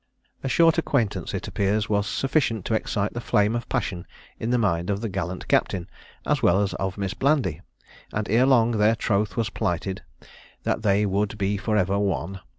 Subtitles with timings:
[0.43, 4.07] A short acquaintance, it appears, was sufficient to excite the flame of passion
[4.39, 5.87] in the mind of the gallant captain,
[6.25, 7.61] as well as of Miss Blandy;
[8.11, 10.01] and ere long, their troth was plighted,
[10.63, 12.39] that they would be for ever one.